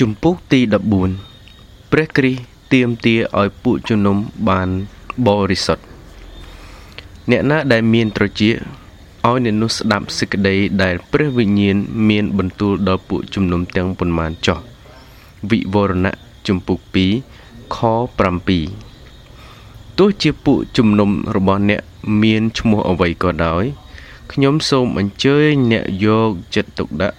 [0.00, 0.60] ជំពូកទី
[1.24, 4.16] 14ព្រះគ្រីស្ទទាមទារឲ្យពួកជំនុំ
[4.48, 4.68] បាន
[5.26, 5.84] បរិសុទ្ធ
[7.30, 8.54] អ្នកណាដែលមានត្រចៀក
[9.26, 11.76] ឲ្យអ្នកនោះស្ដាប់សេចក្តីដែលព្រះវិញ្ញាណ
[12.08, 14.58] មានបន្ទូលដល់ពួកជំនុំទាំងប៉ុន្មានចោះ
[15.50, 16.16] វិវរណៈ
[16.46, 16.78] ជំពូក
[17.32, 17.78] 2ខ
[18.64, 21.80] 7ទោះជាពួកជំនុំរបស់អ្នក
[22.22, 23.64] មានឈ្មោះអ្វីក៏ដោយ
[24.32, 27.16] ខ្ញុំសូមអញ្ជើញអ្នកយកចិត្តទុកដាក់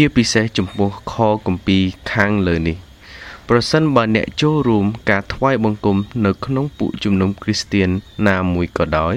[0.00, 1.14] ជាពិសេសចំពោះខ
[1.46, 2.76] គម្ពីរខាងលើនេះ
[3.48, 7.88] ប្រសិនបើអ្នកចូលរួមការថ្វាយបង្គំនៅក្នុងពួកជំនុំគ្រីស្ទៀន
[8.28, 9.14] ណាមួយក៏ដោយ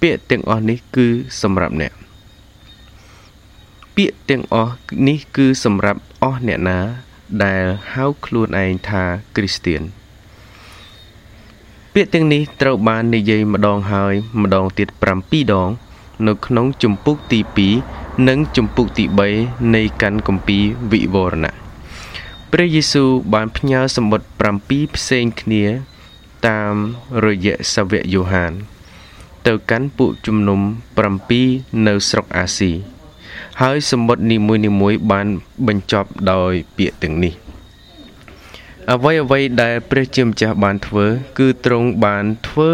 [0.00, 1.06] ពាក្យទាំងអស់នេះគឺ
[1.42, 1.92] សម្រាប់អ្នក
[3.96, 4.74] ពាក្យទាំងអស់
[5.08, 6.78] នេះគឺសម្រាប់អស់អ្នកណា
[7.44, 7.64] ដែល
[7.94, 9.02] ហៅខ្លួនឯងថា
[9.36, 9.82] គ្រីស្ទៀន
[11.94, 14.88] ពាក្យទាំងនេះត្រូវបាននិយាយម្ដងហើយម្ដងទៀត
[15.20, 15.68] 7ដង
[16.26, 19.04] នៅក្នុងជំពូកទី2 និងជំពូកទី
[19.38, 21.54] 3នៃកាន់គម្ពីរវិវរណៈ
[22.52, 24.28] ព្រះយេស៊ូវបានផ្ញើសម្បត្តិ
[24.62, 25.64] 7ផ្សេងគ្នា
[26.48, 26.74] តាម
[27.24, 28.52] រយៈសាវកយ៉ូហាន
[29.46, 30.60] ទៅកាន់ពួកជំនុំ
[31.22, 32.72] 7នៅស្រុកអាស៊ី
[33.60, 34.36] ហើយសម្បត្តិនី
[34.80, 35.26] មួយៗបាន
[35.66, 37.34] បញ្ចប់ដោយពាក្យទាំងនេះ
[38.92, 41.06] អ្វីអ្វីដែលព្រះជាម្ចាស់បានធ្វើ
[41.38, 42.70] គឺទ្រង់បានធ្វើ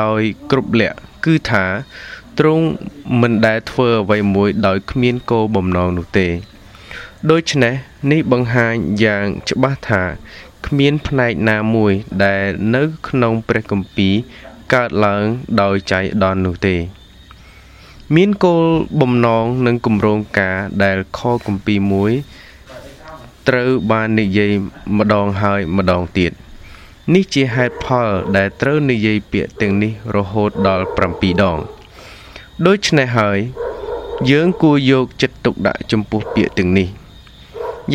[0.00, 1.64] ដោយគ្រប់លក្ខគឺថា
[2.38, 2.66] ទ្រង់
[3.20, 6.28] មិនដែលធ្វើអ្វីមួយដោយគ្មានគោលបំណងនោះទេ
[7.30, 7.74] ដូច្នេះ
[8.10, 10.02] នេះបង្ហាញយ៉ាងច្បាស់ថា
[10.66, 11.92] គ្មានផ្នែកណាមួយ
[12.24, 14.14] ដែលនៅក្នុងព្រះគម្ពីរ
[14.74, 15.24] កើតឡើង
[15.62, 16.76] ដោយចៃដន្យនោះទេ
[18.14, 18.64] មានគោល
[19.00, 22.12] បំណងនិងគម្រោងការដែលខគម្ពីរមួយ
[23.48, 24.52] ត្រូវបាននិយាយ
[24.98, 26.32] ម្ដងហើយម្ដងទៀត
[27.14, 31.58] នេះជាហេតុផលដែលត្រូវនិយាយពាក្យទាំងនេះរហូតដល់7ដង
[32.62, 33.38] ដូច្នេះហើយ
[34.30, 36.88] យើងគួរយកចិត្តទុកដាក់ចំពោះពាក្យទាំងនេះ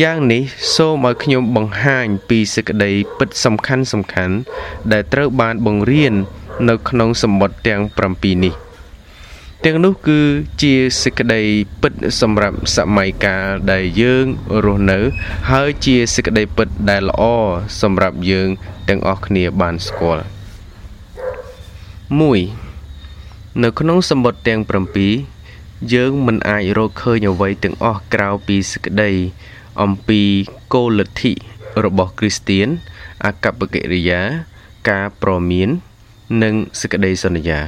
[0.02, 0.42] យ៉ាងនេះ
[0.74, 4.34] សូមឲ្យខ្ញុំបង្ហាញពីសេចក្តីពិតសំខាន់សំខាន់
[4.92, 6.14] ដែលត្រូវបានបង្រៀន
[6.68, 7.80] នៅក្នុងសម្បត្តិទាំង
[8.12, 8.54] 7នេះ
[9.64, 10.20] ទាំងនោះគឺ
[10.62, 11.40] ជាសេចក្តី
[11.82, 14.26] ពិតសម្រាប់សម័យកាលដែលយើង
[14.64, 14.98] រស់នៅ
[15.50, 17.22] ហើយជាសេចក្តីពិតដែលល្អ
[17.80, 18.48] សម្រាប់យើង
[18.88, 20.30] ទាំងអស់គ្នាបានស្គាល់1
[23.63, 24.61] នៅក្នុងសម្បត្តិទាំង
[25.41, 29.11] 7យើងមិនអាចរកឃើញអ្វីទាំងអស់ក្រៅពីសេចក្តី
[29.81, 30.21] អំពី
[30.73, 31.33] គោលលទ្ធិ
[31.85, 32.67] របស់គ្រីស្ទៀន
[33.25, 34.21] អកប្បកិរិយា
[34.89, 35.69] ការប្រមាន
[36.43, 37.59] និងសេចក្តីសន្យា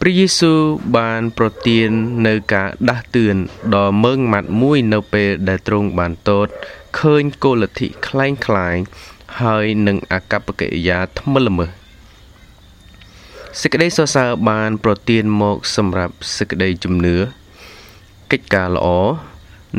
[0.00, 0.60] ព្រះយេស៊ូវ
[0.96, 1.88] បានប្រទាន
[2.26, 3.36] នៅការដាស់តឿន
[3.76, 6.48] ដ៏មើងម៉ាត់មួយនៅពេលដែលទ្រង់បានតត
[6.98, 8.76] ឃើញគោលលទ្ធិคล้ายคล้าย
[9.40, 11.70] ហើយនឹងអកប្បកិរិយាថ្មិលល្មើស
[13.61, 17.17] សេចក្តីសរសើរបាន ប្រទានមកសម្រាប់សេចក្តីជំនឿ
[18.31, 18.87] កិច្ចការល្អ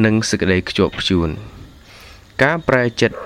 [0.05, 1.29] និងសេចក្តីខ្ជាប់ខ្ជួន
[2.43, 3.19] ការប្រែចិត្ត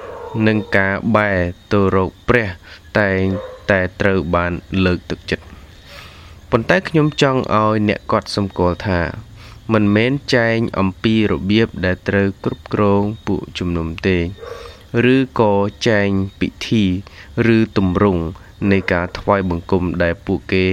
[0.46, 1.38] និងការបែរ
[1.72, 2.48] ទៅរកព្រះ
[2.98, 3.22] តែង
[3.70, 4.52] តែត្រូវបាន
[4.84, 5.44] លើកទឹកចិត្ត
[6.50, 9.00] ប៉ុន្តែខ្ញុំចង់ឲ្យអ្នកកត់សម្គាល់ថា
[9.72, 14.18] មិនមែនចែងអំពីរបៀបដែលត្រូវគ្រប់គ្រងពួកជំនុំទេ
[15.14, 15.54] ឬក៏
[15.88, 16.08] ចែង
[16.40, 16.84] ពិធី
[17.56, 18.24] ឬទម្រង់
[18.70, 20.64] នៃការថ្វាយបង្គំដែលពួកគេ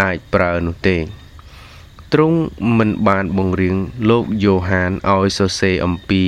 [0.00, 0.96] អាចប្រើនោះទេ
[2.12, 2.38] ទ្រង់
[2.78, 3.76] មិនបានបង្រៀន
[4.10, 6.22] លោកយ៉ូហានឲ្យសរសេរអំពី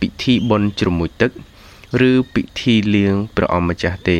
[0.00, 1.30] ពិធីបុណ្យជ្រមុជទឹក
[2.10, 4.18] ឬពិធីលាងព្រះអម្ចាស់ទេ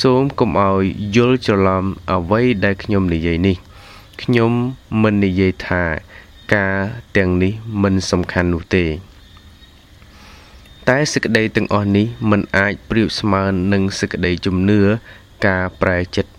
[0.00, 0.82] សូមកុំឲ្យ
[1.16, 3.56] យល់ច្រឡំអ្វីដែលខ្ញុំនិយាយនេះ
[4.22, 4.52] ខ្ញុំ
[5.02, 5.82] មិននិយាយថា
[6.54, 6.76] ការ
[7.16, 8.86] ទាំងនេះមិនសំខាន់នោះទេ
[10.88, 13.42] តែសេចក្តីទាំងអស់នេះមិនអាចប្រៀបស្មើ
[13.72, 14.80] នឹងសេចក្តីជំនឿ
[15.46, 16.30] ការប្រែចិត្ត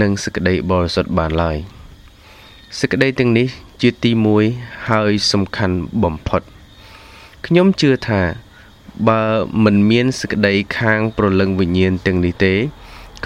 [0.00, 1.58] និងសេចក្តីបរិសុទ្ធបានឡើយ។
[2.80, 3.48] សេចក្តីទាំងនេះ
[3.82, 4.10] ជាទី
[4.50, 6.42] 1ហើយសំខាន់បំផុត
[7.46, 8.22] ខ្ញុំជឿថា
[9.08, 9.22] បើ
[9.64, 12.54] មិនមានសេចក្តីខាងប្រលឹងវិញ្ញាណទាំងនេះទេ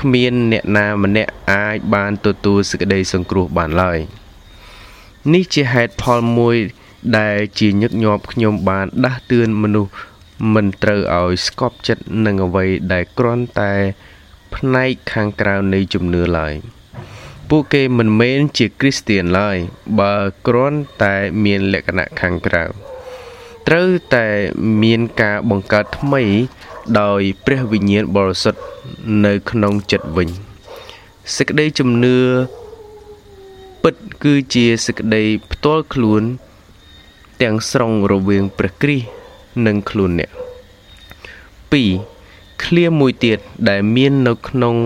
[0.00, 3.98] គ្មានអ្នកណាម្នាក់អាចបានទទួលសេចក្តីសង្គ្រោះបានឡើយ
[5.34, 6.56] នេះជាហេតុផលមួយ
[7.18, 9.92] ដែលជាញឹកញាប់ខ្ញុំបានដាស់តឿនមនុស្ស
[10.54, 13.74] មិនត្រូវឲ្យស្កប់ចិត្តនឹងអ្វីដែលគ្រាន់តែ
[14.56, 16.54] ផ្នែកខាងក្រៅនៃជំនឿឡើយ។
[17.53, 19.56] ពួកគេមិនមែនជាគ្រីស្ទៀនឡើយ
[20.00, 20.15] បើ
[20.47, 22.65] គ្រាន់តែមានលក្ខណៈខាងក្រៅ
[23.68, 24.27] ត្រូវតែ
[24.83, 26.22] មានការបង្កើតថ្មី
[27.00, 28.62] ដោយព្រះវិញ្ញាណបរិសុទ្ធ
[29.27, 30.28] នៅក្នុងចិត្តវិញ
[31.36, 32.16] សេចក្តីជំនឿ
[33.83, 35.22] ពិតគឺជាសេចក្តី
[35.53, 36.22] ផ្ទាល់ខ្លួន
[37.42, 39.06] ទាំងស្រុងរវាងព្រះគ្រីស្ទ
[39.66, 40.30] និងខ្លួនអ្នក
[41.72, 42.17] 2
[42.65, 43.39] ឃ្លាមួយទៀត
[43.69, 44.77] ដែលមាននៅក្នុង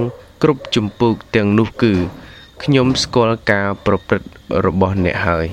[0.43, 1.93] គ្រប់ជំពូកទាំងនោះគឺ
[2.63, 4.29] ខ្ញុំស្គាល់ការប្រព្រឹត្ត
[4.67, 5.47] របស់អ្នកហើយ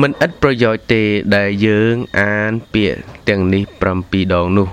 [0.00, 1.02] មិនឥតប្រយោជន៍ទេ
[1.36, 3.62] ដែលយើងអានពាក្យទាំងនេះ
[3.98, 4.68] 7ដងនោះ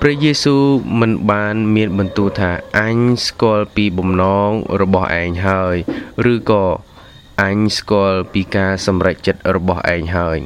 [0.00, 0.64] ព្រះយេស៊ូវ
[1.00, 4.50] មិនបានមានបន្ទូលថាអញស្គាល់ពីបំណង
[4.80, 5.76] របស់ឯងហើយ
[6.32, 6.64] ឬក៏
[7.42, 10.38] អញស្គាល់ពីការសម្រេចចិត្តរបស់ឯងហើយ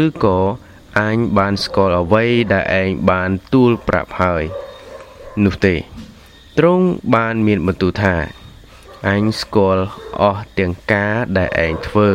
[0.00, 0.38] ឬក៏
[0.98, 4.42] អញបានស្គាល់អ្វីដែលឯងបានទូលប្រាប់ហើយ
[5.44, 5.74] នោះទេ
[6.58, 8.16] ទ្រង់បានមានបន្ទូលថា
[9.08, 9.84] អញស្គាល់
[10.20, 12.10] អស់ទាំងការដែលឯងធ្វើ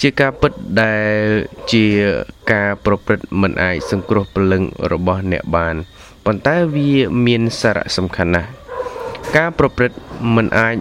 [0.00, 0.52] ជាការពិត
[0.82, 1.20] ដែល
[1.72, 1.86] ជា
[2.52, 4.62] ការប្រព្រឹត្តមិនអាចសង្គ្រោះព្រលឹង
[4.92, 5.74] របស់អ្នកបាន
[6.24, 6.92] ប៉ុន្តែវា
[7.26, 8.48] មានសារៈសំខាន់ណាស់
[9.36, 9.98] ការប្រព្រឹត្ត
[10.36, 10.76] មិនអាច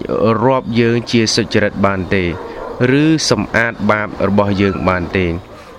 [0.46, 2.24] រាប់យើងជាសុចរិតបានទេ
[3.02, 5.26] ឬសម្អាតបាបរបស់យើងបានទេ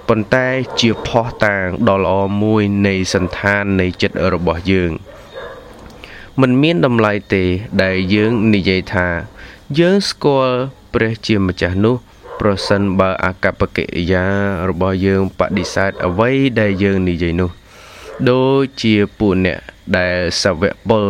[0.09, 0.47] ប៉ុន្តែ
[0.81, 4.93] ជាផោះតាងដ៏ល្អមួយនៃសន្តាននៃចិត្តរបស់យើង
[6.41, 7.45] មិនមានតម្លៃទេ
[7.83, 9.09] ដែលយើងនិយាយថា
[9.79, 10.59] យើងស្គាល់
[10.95, 11.97] ព្រះជាម្ចាស់នោះ
[12.41, 14.25] ប្រសិនបើអកប្បកិរិយា
[14.69, 16.31] របស់យើងបដិសេធអ្វី
[16.61, 17.51] ដែលយើងនិយាយនោះ
[18.31, 19.59] ដូចជាពួកអ្នក
[19.99, 21.05] ដែលសាវកបុល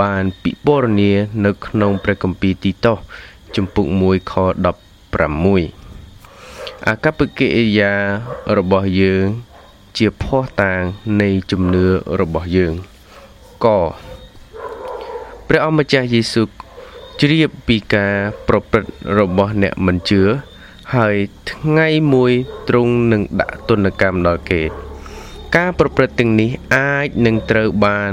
[0.00, 1.12] បានពិពណ៌នា
[1.44, 2.98] នៅក្នុងព្រះគម្ពីរទីតូស
[3.56, 4.34] ជំពូក1ខ
[5.14, 5.83] 16
[6.88, 7.92] អកប្បកិរិយា
[8.58, 9.26] របស់យើង
[9.96, 10.82] ជាភ័ស្តុតាង
[11.22, 11.86] នៃជំនឿ
[12.20, 12.74] របស់យើង
[13.64, 13.66] ក
[15.48, 16.48] ព្រះអម្ចាស់យេស៊ូវ
[17.20, 18.14] ជ្រាបពីការ
[18.48, 20.22] ប្រព្រឹត្តរបស់អ្នកមិនជឿ
[20.94, 21.16] ហើយ
[21.50, 22.32] ថ្ងៃមួយ
[22.68, 24.62] ទ្រង់នឹងដាក់ទណ្ឌកម្មដល់គេ
[25.56, 28.12] ការប្រព្រឹត្តទាំងនេះអាចនឹងត្រូវបាន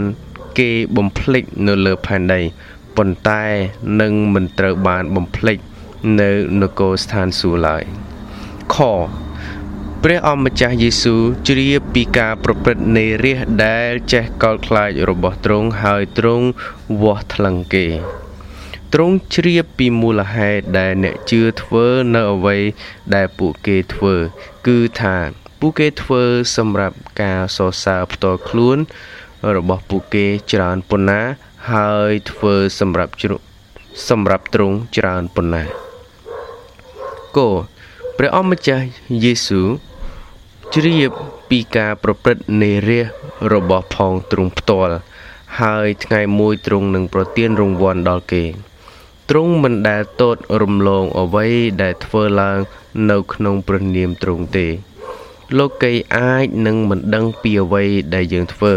[0.59, 2.41] គេបំភ្លេចនៅលើផែនដី
[2.97, 3.44] ប៉ុន្តែ
[4.01, 5.57] នឹងមិនត្រូវបានបំភ្លេច
[6.21, 6.31] នៅ
[6.62, 7.85] នគរស្ថានសួគ៌ឡើយ។
[8.75, 8.77] ខ
[10.03, 16.47] ព្រះអម្ចាស់យេស៊ូវជ្រាបពីការប្រព្រឹត្តនៃរាជដែលចេះកោតខ្លាចរបស់ទ្រង់ហើយទ្រង់
[17.01, 17.88] វាស់ថ្លឹងគេ
[18.94, 21.85] ទ្រង់ជ្រាបពីមូលហេតុដែលអ្នកជឿធ្វើ
[22.15, 22.57] នៅអ្វី
[23.15, 24.15] ដែលពួកគេធ្វើ
[24.68, 25.18] គឺថា
[25.59, 26.23] ពួកគេធ្វើ
[26.57, 28.77] សម្រាប់ការសរសើរផ្ទាល់ខ្លួន
[29.56, 31.21] របស់ពួកគេច្រើនប៉ុណ្ណា
[31.73, 33.35] ហើយធ្វើសម្រាប់ជ្រុ
[34.09, 35.63] សម្រាប់ទ្រង់ច្រើនប៉ុណ្ណា
[37.38, 37.50] គោ
[38.17, 38.85] ព្រះអម្ចាស់
[39.23, 39.67] យេស៊ូវ
[40.73, 41.11] ជ្រាប
[41.49, 43.07] ពីការប្រព្រឹត្តនៃរាជ
[43.53, 44.95] របស់ផងទ្រង់ផ្ទាល់
[45.61, 48.43] ហើយថ្ងៃមួយទ្រង់នឹងប្រទានរង្វាន់ដល់គេ
[49.29, 51.47] ទ្រង់មិនដែលទតរំលងអ្វី
[51.81, 52.59] ដែលធ្វើឡើង
[53.11, 54.67] នៅក្នុងព្រះនាមទ្រង់ទេ
[55.57, 57.83] លោកីអាចនឹងមិនដឹងពីអ្វី
[58.15, 58.73] ដែលយើងធ្វើ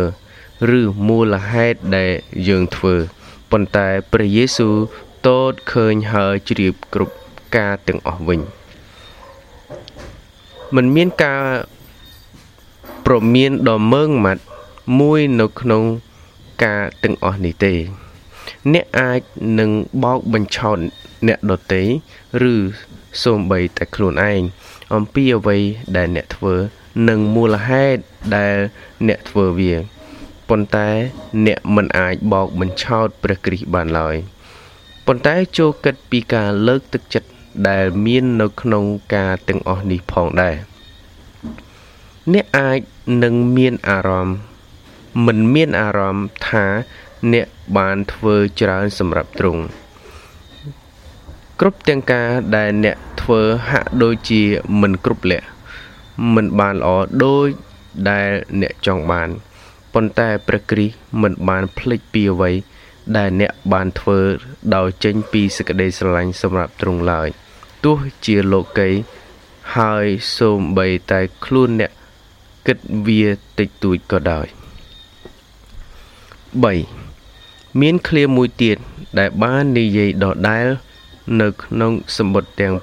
[0.78, 2.12] ឬមូលហេតុដែល
[2.48, 2.94] យើងធ្វើ
[3.50, 4.76] ប៉ុន្តែព្រះយេស៊ូវ
[5.26, 7.14] ទតឃើញហើយជ្រាបគ្រប់
[7.56, 8.42] ការទាំងអស់វិញ។
[10.74, 11.42] មិនមានការ
[13.06, 14.42] ប្រមានដ៏មើងម៉ាត់
[14.98, 15.82] មួយនៅក្នុង
[16.64, 17.74] ការទាំងអស់នេះទេ
[18.72, 19.20] អ្នកអាច
[19.58, 19.70] នឹង
[20.04, 20.78] បោកបញ្ឆោត
[21.26, 21.82] អ្នកដទៃ
[22.52, 22.54] ឬ
[23.22, 24.40] សូម្បីតែខ្លួនឯង
[24.94, 25.58] អំពីអ្វី
[25.96, 26.54] ដែលអ្នកធ្វើ
[27.08, 28.00] និងមូលហេតុ
[28.36, 28.56] ដែល
[29.08, 29.74] អ្នកធ្វើវា
[30.48, 30.90] ប៉ុន្តែ
[31.46, 34.16] អ្នកមិនអាចបោកបញ្ឆោតព្រះគ្រីស្ទបានឡើយ
[35.06, 37.28] ប៉ុន្តែចូលគិតពីការលើកទឹកចិត្ត
[37.68, 38.84] ដែលមាននៅក្នុង
[39.14, 40.56] ការទាំងអស់នេះផងដែរ
[42.32, 42.78] អ្នកអាច
[43.24, 44.36] នឹងមានអារម្មណ៍
[45.26, 46.66] មិនមានអារម្មណ៍ថា
[47.32, 47.46] អ្នក
[47.76, 49.62] បានធ្វើច្រើនសម្រាប់ទ្រង់
[51.60, 53.40] គ្រប់ទាំងការដែលអ្នកធ្វើ
[53.70, 54.42] ហាក់ដូចជា
[54.80, 55.46] មិនគ្រប់លក្ខ
[56.34, 56.88] មិនបានល្អ
[57.24, 57.48] ដូច
[58.10, 58.30] ដែល
[58.60, 59.28] អ្នកចង់បាន
[59.94, 62.52] ប៉ុន្តែព្រះគ្រីស្ទមិនបានភ្លេចពីអ្វី
[63.16, 64.20] ដែលអ្នកបានធ្វើ
[64.76, 67.28] ដោយចេញពីសេចក្តីស្រឡាញ់សម្រាប់ទ្រង់ឡើយ
[67.84, 68.90] ទោះជាលោកី
[69.76, 71.92] ហើយសូម្បីតែខ្លួនអ្នក
[72.66, 73.24] គិតវា
[73.58, 74.46] តិចតួចក៏ដោយ
[76.94, 78.76] 3មានឃ្លាមួយទៀត
[79.18, 80.66] ដែលបាននិយាយដដែល
[81.40, 82.74] នៅក្នុងសម្បត្តិទាំង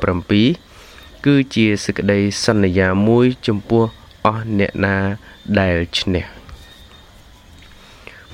[0.57, 3.83] 7គឺជាសេចក្តីសន្យាមួយចំពោះ
[4.25, 4.97] អស់អ្នកណា
[5.59, 6.25] ដែលឈ្នះ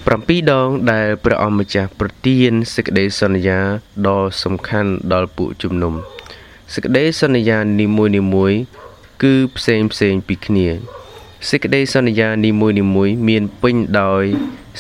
[0.07, 3.59] 7ដងដែលព្រះអម្ចាស់ប្រទានសេចក្តីសន្យា
[4.07, 5.93] ដ៏សំខាន់ដល់ពួកជំនុំ
[6.73, 8.59] សេចក្តីសន្យានីមួយៗ
[9.23, 10.67] គឺផ្សេងផ្សេងពីគ្នា
[11.49, 12.75] សេចក្តីសន្យានីមួយៗ
[13.27, 14.23] មានពេញដោយ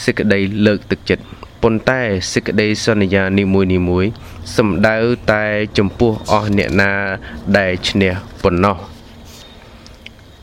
[0.03, 1.23] សេចក្តីលើកទឹកចិត្ត
[1.63, 2.01] ប៉ុន្តែ
[2.33, 4.11] សេចក្តីសន្យានីមួយៗ
[4.55, 4.97] សំដៅ
[5.33, 5.45] តែ
[5.77, 6.93] ចំពោះអស់អ្នកណា
[7.57, 8.13] ដែលឈ្នះ
[8.43, 8.77] ប៉ុណ្ណោះ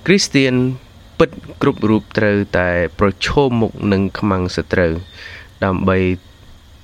[0.07, 0.55] គ្រីស្ទៀន
[1.19, 1.31] ពិត
[1.63, 4.93] គ្រប់រូបត្រូវតែប្រឈមមុខនឹងខ្មាំងសត្រូវ
[5.65, 5.99] ដើម្បី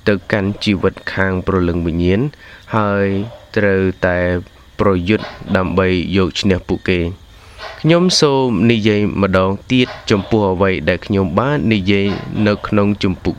[0.08, 2.20] ទៅកាន់ជីវិតខាងព្រលឹងវិញ្ញាណ
[2.76, 3.08] ហើយ
[3.56, 4.18] ត្រូវតែ
[4.80, 5.26] ប្រយុទ្ធ
[5.56, 7.00] ដើម្បីយកឈ្នះពួកគេ
[7.80, 12.06] ខ្ញុំសូមនិយាយម្ដងទៀតចំពោះអ្វីដែលខ្ញុំបាននិយាយ
[12.46, 13.36] នៅក្នុងជំពូក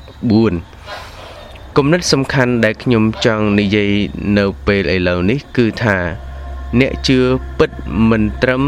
[0.88, 3.92] 4គំនិតសំខាន់ដែលខ្ញុំចង់និយាយ
[4.38, 5.98] នៅពេលឥឡូវនេះគឺថា
[6.80, 7.20] អ្នកជឿ
[7.58, 7.72] ពិត
[8.10, 8.64] មិនត្រឹម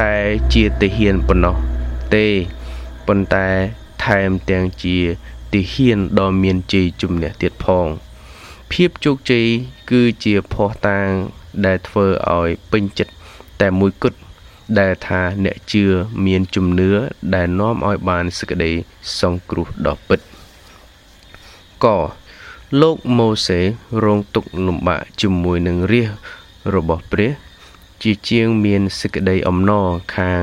[0.00, 0.12] តែ
[0.54, 1.56] ជាទាហានប៉ុណ្ណោះ
[2.14, 2.26] ទេ
[3.06, 3.48] ប៉ុន្តែ
[4.04, 4.98] ថែមទាំងជា
[5.52, 7.86] ទាហានដ៏មានជ័យជំនះទៀតផង
[8.72, 9.46] ភាពជោគជ័យ
[9.90, 11.08] គឺជាភ័ស្តុតាង
[11.66, 13.12] ដែលធ្វើឲ្យពេញចិត្ត
[13.60, 14.18] តែមួយគត់
[14.80, 15.84] ដែលថាអ្នកជឿ
[16.26, 16.90] មានជំនឿ
[17.34, 18.72] ដែលនាំឲ្យបានសេចក្តី
[19.20, 20.20] សង្គ្រោះដ៏ពិត
[21.84, 21.86] ក
[22.80, 23.60] លោកម៉ូសេ
[24.04, 26.10] រងទុក្ខលំបាកជាមួយនឹងរាជ
[26.74, 27.30] របស់ព្រះ
[28.02, 29.86] ជាជាងមានសេចក្តីអំណរ
[30.16, 30.42] ខាង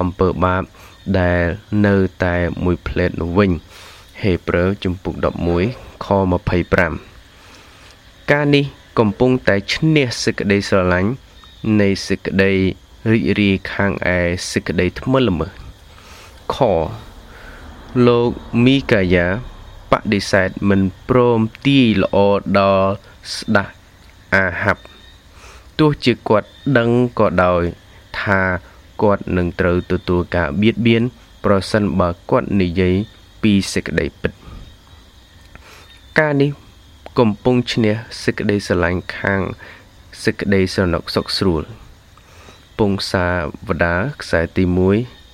[0.00, 0.62] អំពើបាប
[1.20, 1.44] ដែល
[1.86, 3.50] នៅតែមួយផ្លែតនោះវិញ
[4.22, 5.14] ហេព្រើរជំពូក
[5.60, 7.15] 11ខ25
[8.32, 8.64] ការនេះ
[8.98, 11.10] កំពុងតែឈ្នះសេចក្តីស្រឡាញ់
[11.80, 12.52] នៃសេចក្តី
[13.10, 14.18] រីករាយខាងឯ
[14.50, 15.52] សេចក្តីថ្មិលល្មើស
[16.54, 16.56] ខ
[18.06, 18.28] លោក
[18.64, 19.26] មីកាយ៉ា
[19.92, 22.18] បដិសេធមិនព្រមទាយល្អ
[22.58, 22.90] ដល់
[23.34, 23.68] ស្ដេច
[24.34, 24.82] អាហាប់
[25.78, 27.62] ទោះជាគាត់ដឹងក៏ដោយ
[28.20, 28.40] ថា
[29.02, 31.02] គាត់នឹងត្រូវទទួលការបៀតបៀន
[31.44, 32.94] ប្រសិនបើគាត់និយាយ
[33.42, 34.32] ពីសេចក្តីពិត
[36.20, 36.50] ការនេះ
[37.18, 39.40] កំពុងឈ្នះសេចក្តីស្រឡាញ់ខាង
[40.24, 41.62] សេចក្តីស្រណុកសុខស្រួល
[42.78, 43.26] ពងសា
[43.66, 44.64] វតាខ្សែទី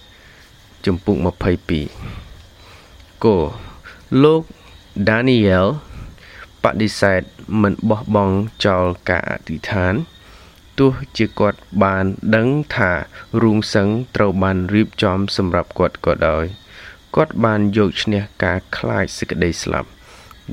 [0.09, 1.17] 1ចំពុក
[2.41, 3.37] 22គោ
[4.23, 4.43] លោក
[5.09, 5.67] ដានីយ៉ែល
[6.65, 7.21] បដិសេធ
[7.63, 8.37] មិនបោះបង់
[8.67, 9.95] ចោលការអធិដ្ឋាន
[10.79, 12.05] ទោះជាគាត់បាន
[12.37, 12.93] ដឹងថា
[13.43, 16.45] រូងសឹងត្រូវបានរៀបចំសម្រាប់គាត់ក៏ដោយ
[17.17, 19.91] គាត់បានយកឈ្នះការខ្លាចសេចក្តីស្លាប់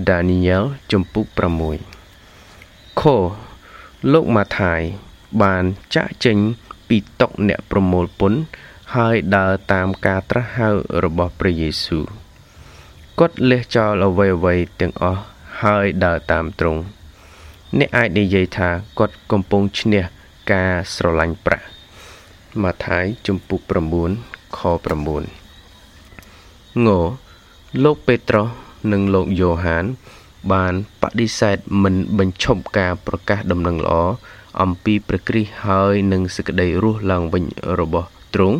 [0.09, 1.25] ដានីយ៉ែលចំពុក
[2.13, 3.03] 6ខ
[4.11, 4.81] លោកម៉ាថាយ
[5.41, 5.63] បាន
[5.95, 6.37] ចាក់ចេញ
[6.87, 8.39] ពីតុកអ្នកប្រមូលពន្ធ
[8.95, 10.69] ហើយដើរតាមការត្រាស់ហៅ
[11.03, 12.05] របស់ព្រះយេស៊ូវ
[13.19, 15.21] គាត់លះចោលអ្វីអ្វីទាំងអស់
[15.61, 16.81] ហើយដើរតាមទ្រង់
[17.79, 18.69] អ្នកអាចនិយាយថា
[18.99, 20.03] គាត់កំពុងឈ្នះ
[20.51, 21.65] ការស្រឡាញ់ប្រាក់
[22.61, 23.61] ម៉ាថាយជំពូក
[24.09, 24.59] 9ខ
[25.67, 26.87] 9ង
[27.83, 28.47] លោកពេត្រុស
[28.91, 29.85] និងលោកយ៉ូហាន
[30.51, 33.93] បានបដិសេធមិនបញ្ឈប់ការប្រកាសដំណឹងល្អ
[34.61, 37.45] អំពីព្រះគ្រីស្ទហើយនឹងសេចក្តីរស់ឡើងវិញ
[37.79, 38.59] របស់ទ្រង់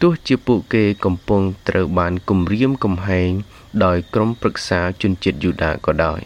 [0.00, 3.30] ទោះជាពួកគេកំពុងត្រូវបានគំរាមកំហែង
[3.84, 6.20] ដោយក្រុមប្រឹក្សាជនជាតិយូដាក៏ដោយ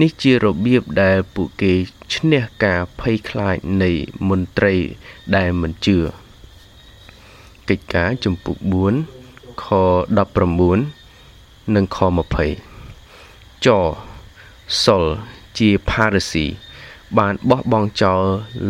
[0.00, 1.72] នេះជារបៀបដែលពួកគេ
[2.14, 3.90] ឈ្នះការភ័យខ្លាចនៃ
[4.28, 4.74] មន្ត្រី
[5.36, 5.98] ដែលមិនជឿ
[7.68, 8.56] កិច្ចការចំពុក
[9.08, 9.66] 4ខ
[9.98, 11.01] 19
[11.74, 11.98] និងខ
[12.82, 13.68] 20ច
[14.84, 15.04] សុល
[15.58, 16.46] ជាផារ៉ាស៊ី
[17.18, 18.22] បានបោះបង់ចោល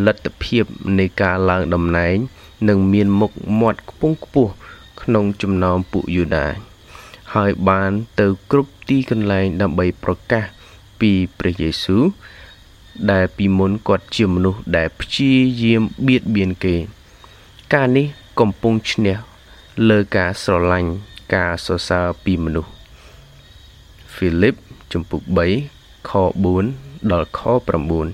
[0.06, 0.64] លទ្ធភាព
[0.98, 2.16] នៃការឡើងតំណែង
[2.68, 4.52] និងមានមុខមាត់ខ្ពង់ខ្ពស់
[5.02, 6.46] ក្នុងចំណោមពួកយូដា
[7.34, 10.44] ហើយបានទៅគ្រប់ទីកន្លែងដើម្បីប្រកាស
[11.00, 12.02] ពីព្រះយេស៊ូវ
[13.10, 15.32] ដែលពីមុនគាត់ជាមនុស្សដែលព្យា
[15.62, 16.76] យាមបៀតបៀនគេ
[17.74, 18.06] ការនេះ
[18.40, 19.16] កំពុងឈ្នះ
[19.88, 20.90] លើការស្រឡាញ់
[21.34, 22.71] ការសរសើរពីមនុស្ស
[24.22, 24.56] ហ្វីលីប
[24.92, 25.22] ជំពូក
[25.68, 26.10] 3ខ
[26.60, 27.40] 4ដល់ខ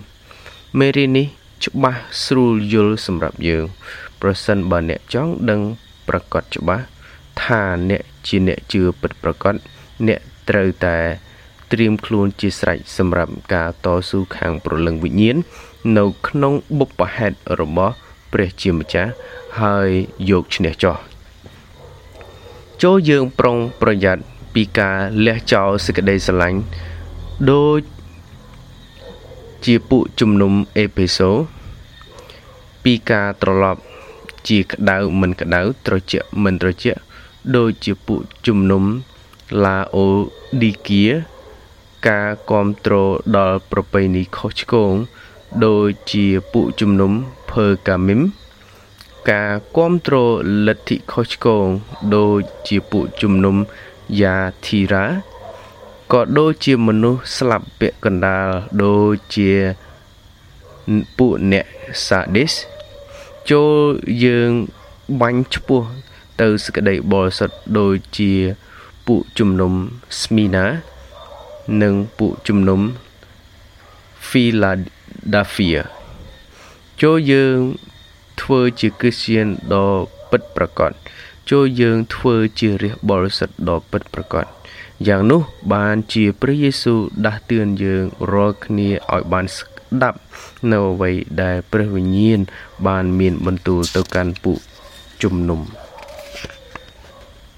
[0.05, 1.27] 9មេរៀននេះ
[1.65, 3.65] ច្បាស់ស្រួលយល់សម្រាប់យើង
[4.21, 5.61] ប្រសិនបើអ្នកចង់ដឹង
[6.09, 6.85] ប្រកបច្បាស់
[7.43, 9.55] ថាអ្នកជាអ្នកជឿពិតប្រកប
[10.09, 10.97] អ្នកត្រូវតែ
[11.73, 15.37] ត្រៀមខ្លួនជាស្រេចសម្រាប់ការតស៊ូខាងព្រលឹងវិញ្ញាណ
[15.99, 17.95] នៅក្នុងបុព្វហេតុរបស់
[18.33, 19.11] ព្រះជាម្ចាស់
[19.61, 19.88] ហើយ
[20.31, 20.97] យកឈ្នះចោះ
[22.83, 24.23] ចូលយើងប្រុងប្រយ័ត្ន
[24.55, 26.59] ពីការលះចោលសេចក្តីស្រឡាញ់
[27.50, 27.81] ដូច
[29.64, 31.31] ជាពួកជំនុំអេផេសូ
[32.85, 33.81] ពីការត្រឡប់
[34.49, 37.00] ជាក្តៅមិនក្តៅត្រជាក់មិនត្រជាក់
[37.57, 38.85] ដូចជាពួកជំនុំ
[39.64, 40.07] ឡាអូ
[40.61, 41.07] ឌីគា
[42.09, 44.93] ការគ្រប់គ្រងដល់ប្រពៃណីខុសឆ្គង
[45.64, 47.12] ដូចជាពួកជំនុំ
[47.50, 48.21] ភើកាមីម
[49.31, 50.31] ការគ្រប់គ្រង
[50.67, 51.67] លទ្ធិខុសឆ្គង
[52.17, 53.57] ដូចជាពួកជំនុំ
[54.21, 55.05] យ៉ាធីរ៉ា
[56.12, 58.49] ក៏ដូចជាមនុស្សស្លាប់ពាក់កណ្ដាល
[58.83, 59.50] ដូចជា
[61.19, 61.67] ពួកអ្នក
[62.07, 62.53] សាឌីស
[63.50, 63.73] ចូល
[64.25, 64.50] យើង
[65.21, 65.83] បាញ់ឈ្មោះ
[66.41, 68.33] ទៅសក្តីបរិសុទ្ធដូចជា
[69.07, 69.73] ពួកជំនុំ
[70.23, 70.67] ស្មីណា
[71.83, 72.81] និងពួកជំនុំ
[74.29, 75.81] Philadelphia
[77.03, 77.57] ចូលយើង
[78.41, 79.91] ធ្វើជាគ្រីស្ទានដ៏
[80.31, 80.93] ពិតប្រាកដ
[81.50, 84.47] ចូលយើងធ្វើជារាជបរិសុទ្ធដ៏ពិតប្រាកដ
[85.09, 85.40] យ៉ាងនោះ
[85.75, 90.19] បានជាព្រះយេស៊ូវដាស់តឿនយើងរាល់គ្នាឲ្យបានស្ដាប់
[90.73, 91.11] នៅអ្វី
[91.43, 92.40] ដែលព្រះវិញ្ញាណ
[92.87, 94.59] បានមានបន្ទូលទៅកាន់ពួក
[95.23, 95.61] ជំនុំ។